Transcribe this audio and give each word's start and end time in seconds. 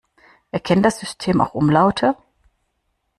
Erkennt 0.49 0.83
das 0.83 0.99
System 0.99 1.41
auch 1.41 1.53
Umlaute? 1.53 2.17